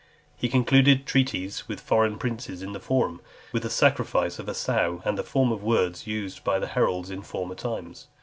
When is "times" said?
7.53-8.07